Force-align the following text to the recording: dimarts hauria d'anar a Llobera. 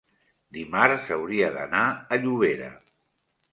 dimarts 0.55 1.11
hauria 1.17 1.51
d'anar 1.59 1.83
a 2.17 2.21
Llobera. 2.25 2.75